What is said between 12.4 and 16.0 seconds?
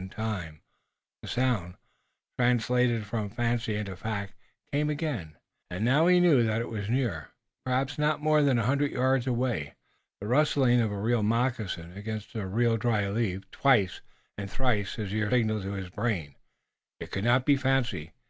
real dry leaf. Twice and thrice his ear signaled to his